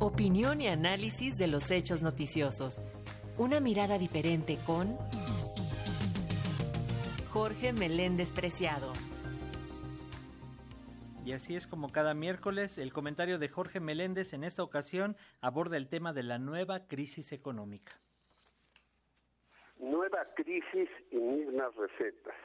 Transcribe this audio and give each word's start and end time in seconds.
Opinión 0.00 0.60
y 0.60 0.68
análisis 0.68 1.36
de 1.38 1.48
los 1.48 1.72
hechos 1.72 2.04
noticiosos. 2.04 2.84
Una 3.36 3.58
mirada 3.58 3.98
diferente 3.98 4.56
con 4.64 4.96
Jorge 7.32 7.72
Meléndez 7.72 8.30
Preciado. 8.30 8.92
Y 11.24 11.32
así 11.32 11.56
es 11.56 11.66
como 11.66 11.90
cada 11.90 12.14
miércoles 12.14 12.78
el 12.78 12.92
comentario 12.92 13.40
de 13.40 13.48
Jorge 13.48 13.80
Meléndez 13.80 14.34
en 14.34 14.44
esta 14.44 14.62
ocasión 14.62 15.16
aborda 15.40 15.76
el 15.76 15.88
tema 15.88 16.12
de 16.12 16.22
la 16.22 16.38
nueva 16.38 16.86
crisis 16.86 17.32
económica. 17.32 17.98
Nueva 19.80 20.22
crisis 20.36 20.88
y 21.10 21.16
mismas 21.16 21.74
recetas. 21.74 22.36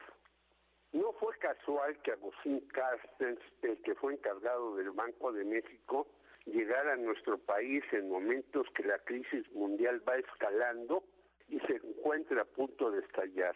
No 0.91 1.13
fue 1.20 1.38
casual 1.38 2.01
que 2.01 2.13
Agustín 2.13 2.61
Carstens, 2.73 3.39
el 3.61 3.79
que 3.83 3.93
fue 3.93 4.13
encargado 4.13 4.75
del 4.75 4.89
Banco 4.89 5.31
de 5.31 5.45
México, 5.45 6.07
llegar 6.46 6.88
a 6.88 6.96
nuestro 6.98 7.38
país 7.38 7.84
en 7.91 8.09
momentos 8.09 8.67
que 8.76 8.84
la 8.84 8.99
crisis 8.99 9.49
mundial 9.54 10.02
va 10.08 10.17
escalando 10.17 11.04
y 11.48 11.59
se 11.62 11.76
encuentra 11.76 12.41
a 12.41 12.45
punto 12.45 12.91
de 12.91 13.02
estallar. 13.02 13.55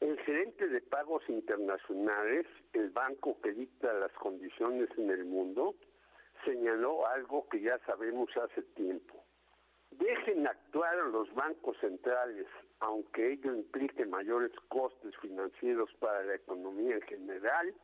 El 0.00 0.18
gerente 0.20 0.68
de 0.68 0.80
pagos 0.82 1.22
internacionales, 1.28 2.46
el 2.74 2.90
banco 2.90 3.40
que 3.40 3.52
dicta 3.52 3.92
las 3.94 4.12
condiciones 4.12 4.90
en 4.98 5.10
el 5.10 5.24
mundo, 5.24 5.74
señaló 6.44 7.06
algo 7.06 7.48
que 7.48 7.60
ya 7.60 7.78
sabemos 7.86 8.28
hace 8.36 8.62
tiempo. 8.74 9.24
Dejen 9.90 10.46
actuar 10.46 10.98
a 10.98 11.08
los 11.08 11.32
bancos 11.34 11.78
centrales, 11.80 12.46
aunque 12.80 13.32
ello 13.32 13.54
implique 13.54 14.04
mayores 14.04 14.52
costes 14.68 15.16
financieros 15.22 15.88
para 15.98 16.22
la 16.24 16.34
economía 16.34 16.96
en 16.96 17.02
general 17.02 17.74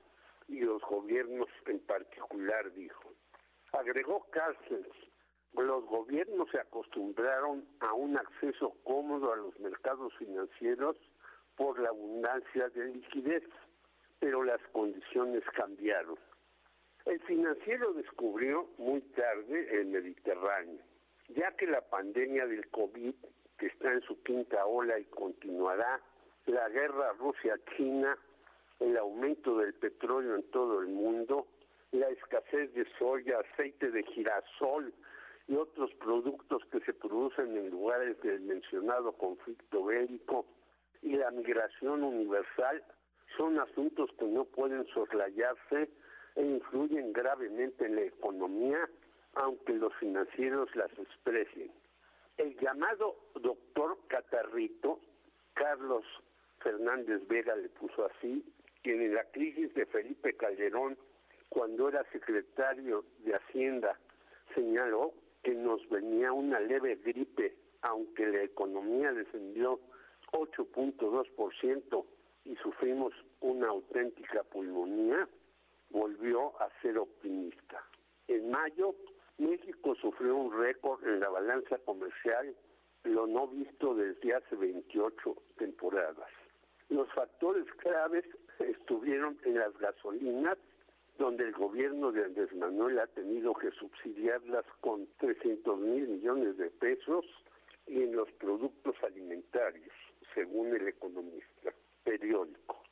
y 0.49 0.61
los 0.61 0.83
gobiernos 0.83 1.49
en 1.67 1.81
particular, 1.81 2.71
dijo. 2.75 3.15
Agregó 3.73 4.27
Carstens, 4.31 4.87
los 5.55 5.85
gobiernos 5.87 6.51
se 6.51 6.59
acostumbraron 6.59 7.67
a 7.81 7.95
un 7.95 8.19
acceso 8.19 8.75
cómodo 8.85 9.33
a 9.33 9.37
los 9.37 9.59
mercados 9.61 10.13
financieros 10.19 10.97
por 11.57 11.79
la 11.79 11.89
abundancia 11.89 12.69
de 12.71 12.87
liquidez, 12.87 13.45
pero 14.21 14.45
las 14.45 14.61
condiciones 14.73 15.43
cambiaron. 15.55 16.19
El 17.07 17.19
financiero 17.21 17.93
descubrió 17.95 18.69
muy 18.79 19.01
tarde 19.01 19.81
el 19.81 19.87
Mediterráneo, 19.87 20.81
ya 21.29 21.51
que 21.57 21.67
la 21.67 21.81
pandemia 21.81 22.47
del 22.47 22.69
COVID, 22.71 23.15
que 23.59 23.67
está 23.67 23.93
en 23.93 24.03
su 24.03 24.23
quinta 24.23 24.67
ola 24.67 24.99
y 24.99 25.05
continuará, 25.07 26.01
la 26.47 26.69
guerra 26.69 27.13
Rusia-China, 27.15 28.19
el 28.81 28.97
aumento 28.97 29.59
del 29.59 29.75
petróleo 29.75 30.37
en 30.37 30.43
todo 30.51 30.81
el 30.81 30.89
mundo, 30.89 31.47
la 31.93 32.09
escasez 32.09 32.73
de 32.75 32.87
soya, 32.99 33.39
aceite 33.41 33.91
de 33.91 34.03
girasol 34.03 34.93
y 35.47 35.57
otros 35.57 35.93
productos 35.95 36.63
que 36.71 36.81
se 36.81 36.95
producen 36.95 37.57
en 37.57 37.71
lugares 37.71 38.21
del 38.23 38.41
mencionado 38.41 39.13
conflicto 39.13 39.85
bélico 39.85 40.47
y 41.03 41.17
la 41.17 41.31
migración 41.31 42.03
universal 42.03 42.83
son 43.37 43.59
asuntos 43.59 44.11
que 44.19 44.27
no 44.27 44.45
pueden 44.45 44.87
soslayarse 44.87 45.91
e 46.37 46.43
influyen 46.43 47.13
gravemente 47.13 47.87
en 47.87 47.97
la 47.97 48.03
economía, 48.03 48.89
aunque 49.35 49.75
los 49.75 49.95
financieros 49.97 50.75
las 50.75 50.91
exprecien. 50.99 51.71
El 52.39 52.59
llamado 52.59 53.17
doctor 53.35 53.99
Catarrito, 54.09 55.01
Carlos 55.55 56.05
Fernández 56.61 57.27
Vega 57.29 57.55
le 57.57 57.69
puso 57.71 58.07
así, 58.07 58.45
quien 58.83 59.03
en 59.03 59.15
la 59.15 59.25
crisis 59.31 59.75
de 59.75 59.87
Felipe 59.87 60.35
Calderón 60.37 60.97
cuando 61.53 61.91
era 61.91 62.03
secretario 62.11 63.05
de 63.19 63.35
Hacienda, 63.35 63.99
señaló 64.55 65.13
que 65.43 65.53
nos 65.55 65.87
venía 65.91 66.33
una 66.33 66.59
leve 66.61 66.97
gripe, 66.97 67.55
aunque 67.83 68.27
la 68.27 68.43
economía 68.43 69.13
descendió 69.13 69.79
8.2% 70.33 72.07
y 72.47 72.57
sufrimos 72.57 73.13
una 73.41 73.69
auténtica 73.69 74.43
pulmonía, 74.45 75.29
volvió 75.91 76.59
a 76.59 76.71
ser 76.81 76.97
optimista. 76.97 77.85
En 78.29 78.51
mayo, 78.51 78.95
México 79.37 79.95
sufrió 79.97 80.35
un 80.37 80.59
récord 80.59 81.07
en 81.07 81.21
la 81.21 81.29
balanza 81.29 81.77
comercial, 81.85 82.57
lo 83.05 83.27
no 83.27 83.49
visto 83.49 83.95
desde 83.95 84.37
hace 84.37 84.57
28 84.57 85.37
temporadas. 85.59 86.31
Los 86.89 87.13
factores 87.13 87.67
claves 87.75 88.25
estuvieron 88.59 89.39
en 89.45 89.59
las 89.59 89.77
gasolinas, 89.77 90.57
donde 91.19 91.45
el 91.45 91.53
gobierno 91.53 92.13
de 92.13 92.25
Andrés 92.25 92.55
Manuel 92.55 92.99
ha 92.99 93.07
tenido 93.09 93.55
que 93.55 93.71
subsidiarlas 93.73 94.65
con 94.81 95.07
300 95.19 95.79
mil 95.79 96.09
millones 96.09 96.57
de 96.57 96.71
pesos 96.71 97.25
y 97.87 98.03
en 98.03 98.17
los 98.17 98.31
productos 98.33 98.95
alimentarios, 99.03 99.95
según 100.35 100.75
el 100.75 100.89
economista 100.89 101.73
periódico. 102.05 102.83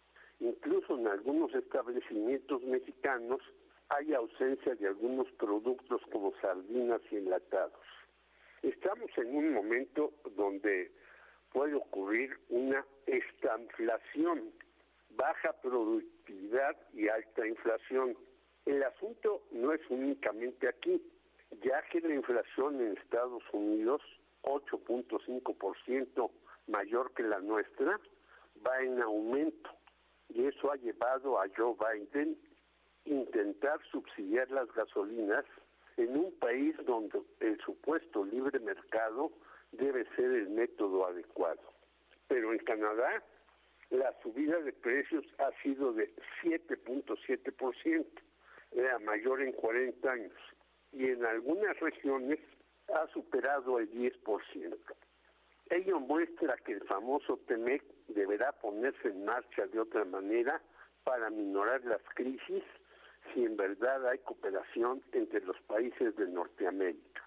Incluso 0.40 0.98
en 0.98 1.06
algunos 1.06 1.54
establecimientos 1.54 2.62
mexicanos 2.62 3.40
hay 3.88 4.14
ausencia 4.14 4.74
de 4.74 4.86
algunos 4.86 5.30
productos 5.32 6.00
como 6.12 6.32
sardinas 6.40 7.00
y 7.10 7.16
enlatados. 7.16 7.84
Estamos 8.62 9.10
en 9.16 9.34
un 9.34 9.52
momento 9.52 10.12
donde 10.36 10.92
puede 11.52 11.74
ocurrir 11.74 12.38
una 12.48 12.84
estanflación 13.06 14.52
baja 15.10 15.52
productividad 15.60 16.76
y 16.92 17.08
alta 17.08 17.46
inflación. 17.46 18.16
El 18.66 18.82
asunto 18.82 19.42
no 19.50 19.72
es 19.72 19.80
únicamente 19.88 20.68
aquí, 20.68 21.02
ya 21.62 21.82
que 21.90 22.00
la 22.00 22.14
inflación 22.14 22.80
en 22.80 22.96
Estados 22.96 23.42
Unidos, 23.52 24.02
8.5% 24.42 26.30
mayor 26.68 27.12
que 27.14 27.22
la 27.22 27.40
nuestra, 27.40 27.98
va 28.66 28.80
en 28.82 29.00
aumento. 29.02 29.70
Y 30.28 30.46
eso 30.46 30.70
ha 30.70 30.76
llevado 30.76 31.40
a 31.40 31.46
Joe 31.56 31.74
Biden 31.74 32.38
intentar 33.04 33.80
subsidiar 33.90 34.50
las 34.50 34.72
gasolinas 34.72 35.44
en 35.96 36.16
un 36.16 36.32
país 36.38 36.76
donde 36.86 37.20
el 37.40 37.58
supuesto 37.60 38.24
libre 38.24 38.58
mercado 38.60 39.32
debe 39.72 40.04
ser 40.16 40.30
el 40.32 40.50
método 40.50 41.06
adecuado. 41.06 41.60
Pero 42.28 42.52
en 42.52 42.58
Canadá 42.58 43.22
la 43.90 44.14
subida 44.22 44.58
de 44.60 44.72
precios 44.72 45.24
ha 45.38 45.50
sido 45.62 45.92
de 45.92 46.14
7.7%, 46.42 48.06
la 48.72 48.98
mayor 49.00 49.42
en 49.42 49.52
40 49.52 50.10
años, 50.10 50.38
y 50.92 51.06
en 51.06 51.24
algunas 51.24 51.78
regiones 51.80 52.38
ha 52.94 53.06
superado 53.08 53.78
el 53.78 53.90
10%. 53.92 54.78
Ello 55.70 56.00
muestra 56.00 56.56
que 56.64 56.72
el 56.72 56.82
famoso 56.84 57.36
TEMEC 57.46 57.82
deberá 58.08 58.52
ponerse 58.52 59.08
en 59.08 59.24
marcha 59.24 59.66
de 59.66 59.78
otra 59.78 60.04
manera 60.04 60.60
para 61.04 61.30
minorar 61.30 61.84
las 61.84 62.02
crisis 62.14 62.64
si 63.32 63.44
en 63.44 63.56
verdad 63.56 64.08
hay 64.08 64.18
cooperación 64.18 65.02
entre 65.12 65.40
los 65.42 65.60
países 65.62 66.16
de 66.16 66.26
Norteamérica. 66.26 67.22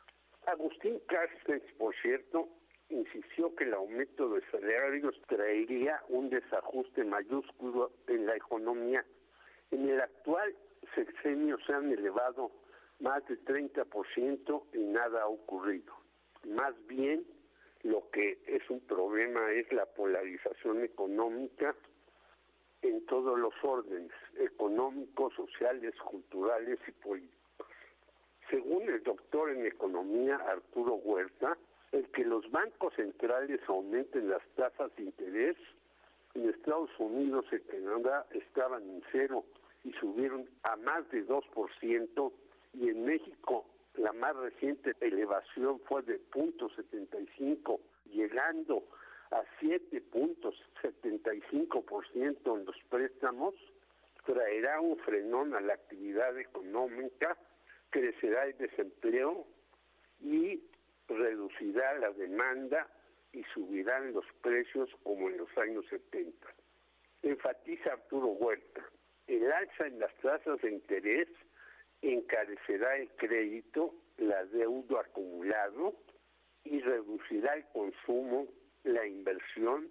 Agustín 0.46 1.00
Carstens, 1.08 1.64
por 1.78 1.96
cierto, 2.02 2.50
insistió 2.94 3.54
que 3.56 3.66
el 3.66 3.74
aumento 3.74 4.30
de 4.30 4.42
salarios 4.52 5.20
traería 5.28 6.02
un 6.10 6.30
desajuste 6.30 7.04
mayúsculo 7.04 7.92
en 8.08 8.26
la 8.26 8.36
economía. 8.36 9.06
En 9.72 9.90
el 9.90 10.00
actual 10.00 10.56
sexenio 10.96 11.58
se 11.66 11.74
han 11.74 11.92
elevado 11.92 12.52
más 13.00 13.26
de 13.28 13.38
30% 13.44 14.64
y 14.74 14.80
nada 14.80 15.24
ha 15.24 15.28
ocurrido. 15.28 15.94
Más 16.48 16.74
bien, 16.88 17.26
lo 17.84 18.10
que 18.12 18.40
es 18.48 18.70
un 18.70 18.80
problema 18.82 19.52
es 19.52 19.72
la 19.74 19.86
polarización 19.86 20.84
económica 20.84 21.76
en 22.82 23.06
todos 23.06 23.40
los 23.40 23.54
órdenes, 23.64 24.12
económicos, 24.38 25.34
sociales, 25.36 25.96
culturales 26.02 26.80
y 26.88 26.92
políticos. 26.92 27.68
Según 28.50 28.84
el 28.84 29.02
doctor 29.04 29.50
en 29.50 29.66
economía 29.66 30.36
Arturo 30.36 30.96
Huerta, 30.96 31.58
el 31.94 32.10
que 32.10 32.26
los 32.26 32.52
bancos 32.52 32.94
centrales 32.96 33.62
aumenten 33.68 34.30
las 34.30 34.42
tasas 34.56 34.94
de 34.96 35.04
interés. 35.04 35.56
En 36.34 36.50
Estados 36.50 36.90
Unidos 36.98 37.46
y 37.52 37.60
Canadá 37.60 38.26
estaban 38.32 38.82
en 38.90 39.04
cero 39.12 39.46
y 39.84 39.94
subieron 39.94 40.50
a 40.64 40.76
más 40.78 41.08
de 41.12 41.28
2%, 41.28 42.32
y 42.74 42.90
en 42.90 43.06
México 43.06 43.68
la 43.96 44.12
más 44.14 44.36
reciente 44.36 44.96
elevación 45.02 45.80
fue 45.82 46.02
de 46.02 46.20
0.75, 46.32 47.80
llegando 48.06 48.84
a 49.30 49.44
7.75% 49.62 52.58
en 52.58 52.66
los 52.66 52.76
préstamos, 52.90 53.54
traerá 54.26 54.82
un 54.82 54.98
frenón 54.98 55.54
a 55.54 55.62
la 55.62 55.76
actividad 55.76 56.36
económica, 56.40 57.38
crecerá 57.92 58.46
el 58.46 58.58
desempleo 58.58 59.46
y 60.22 60.60
reducirá 61.08 61.98
la 62.00 62.12
demanda 62.12 62.88
y 63.32 63.44
subirán 63.54 64.14
los 64.14 64.26
precios 64.42 64.90
como 65.04 65.30
en 65.30 65.38
los 65.38 65.58
años 65.58 65.86
70. 65.90 66.48
Enfatiza 67.24 67.94
Arturo 67.94 68.28
Huerta, 68.28 68.84
el 69.28 69.52
alza 69.52 69.88
en 69.88 70.00
las 70.00 70.14
tasas 70.18 70.62
de 70.62 70.72
interés 70.72 71.28
encarecerá 72.02 72.98
el 72.98 73.10
crédito 73.16 73.96
la 74.18 74.46
deuda 74.46 75.02
acumulado 75.02 75.96
y 76.64 76.80
reducirá 76.82 77.56
el 77.56 77.66
consumo, 77.70 78.48
la 78.84 79.06
inversión 79.08 79.90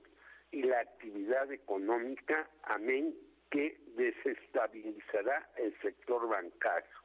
y 0.51 0.63
la 0.63 0.81
actividad 0.81 1.51
económica, 1.51 2.49
amén 2.63 3.15
que 3.51 3.79
desestabilizará 3.97 5.51
el 5.57 5.79
sector 5.81 6.27
bancario. 6.29 6.97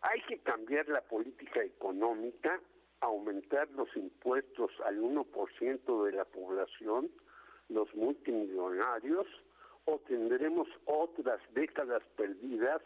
Hay 0.00 0.20
que 0.22 0.38
cambiar 0.40 0.88
la 0.88 1.00
política 1.00 1.62
económica, 1.62 2.60
aumentar 3.04 3.68
los 3.70 3.88
impuestos 3.96 4.70
al 4.84 5.00
1% 5.00 6.04
de 6.04 6.12
la 6.12 6.24
población, 6.24 7.10
los 7.68 7.94
multimillonarios, 7.94 9.26
o 9.86 9.98
tendremos 10.00 10.68
otras 10.86 11.40
décadas 11.52 12.02
perdidas, 12.16 12.82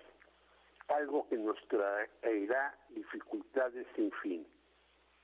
algo 0.88 1.28
que 1.28 1.36
nos 1.36 1.56
traerá 1.68 2.76
dificultades 2.90 3.86
sin 3.94 4.10
fin. 4.22 4.46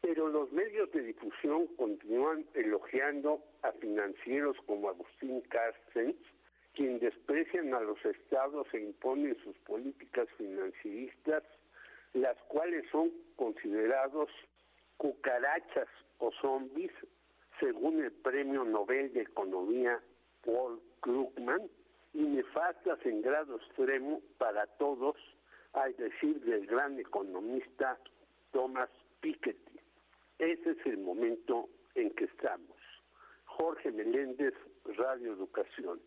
Pero 0.01 0.29
los 0.29 0.53
medios 0.53 0.93
de 0.93 1.03
difusión 1.03 1.67
continúan 1.77 2.45
elogiando 2.55 3.43
a 3.63 3.73
financieros 3.73 4.57
como 4.67 4.91
Agustín 4.91 5.41
Carstens, 5.49 6.17
quien 6.75 6.99
desprecian 6.99 7.73
a 7.73 7.81
los 7.81 8.05
estados 8.05 8.67
e 8.75 8.81
imponen 8.81 9.37
sus 9.43 9.57
políticas 9.61 10.29
financieristas, 10.37 11.43
las 12.13 12.37
cuales 12.49 12.85
son 12.91 13.11
considerados 13.37 14.29
cucarachas 14.97 15.89
o 16.19 16.31
zombies, 16.41 16.93
según 17.61 18.03
el 18.03 18.13
Premio 18.13 18.65
Nobel 18.65 19.13
de 19.13 19.23
Economía 19.23 20.01
Paul 20.45 20.81
Krugman, 21.01 21.69
y 22.13 22.23
nefastas 22.23 23.05
en 23.05 23.23
grado 23.23 23.57
extremo 23.57 24.21
para 24.39 24.67
todos, 24.79 25.17
al 25.73 25.97
decir 25.97 26.41
del 26.43 26.67
gran 26.67 26.99
economista 26.99 27.99
Thomas 28.53 28.89
Piketty. 29.21 29.81
Ese 30.39 30.71
es 30.71 30.87
el 30.87 30.99
momento 30.99 31.69
en 31.95 32.11
que 32.15 32.25
estamos. 32.25 32.77
Jorge 33.45 33.91
Meléndez, 33.91 34.55
Radio 34.97 35.33
Educación. 35.33 36.01